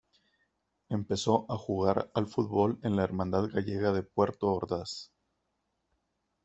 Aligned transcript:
Empezó 0.89 1.45
a 1.47 1.55
jugar 1.59 2.09
al 2.15 2.25
fútbol 2.25 2.79
en 2.81 2.95
la 2.95 3.03
Hermandad 3.03 3.49
Gallega 3.53 3.91
de 3.91 4.01
Puerto 4.01 4.47
Ordaz. 4.47 5.11